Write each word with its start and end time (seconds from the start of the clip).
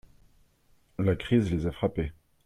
La 0.97 1.15
crise 1.15 1.51
les 1.51 1.67
a 1.67 1.71
frappés. 1.71 2.11